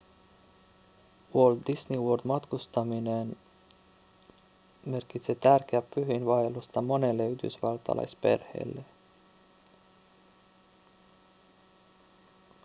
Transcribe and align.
walt 1.35 1.67
disney 1.67 1.99
worldiin 1.99 2.27
matkustaminen 2.27 3.37
merkitsee 4.85 5.35
tärkeää 5.35 5.81
pyhiinvaellusta 5.95 6.81
monelle 6.81 7.25
yhdysvaltalaisperheelle 7.27 8.85